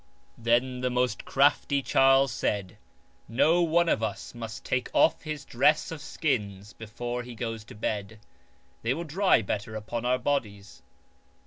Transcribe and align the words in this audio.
Then 0.39 0.81
the 0.81 0.89
most 0.89 1.25
crafty 1.25 1.83
Charles 1.83 2.31
said:" 2.31 2.79
No 3.27 3.61
one 3.61 3.87
of 3.87 4.01
us 4.01 4.33
must 4.33 4.65
take 4.65 4.89
off 4.95 5.21
his 5.21 5.45
dress 5.45 5.91
of 5.91 6.01
skins 6.01 6.73
before 6.73 7.21
he 7.21 7.35
goes 7.35 7.63
to 7.65 7.75
bed; 7.75 8.17
they 8.81 8.95
will 8.95 9.03
dry 9.03 9.43
better 9.43 9.75
upon 9.75 10.03
our 10.03 10.17
bodies." 10.17 10.81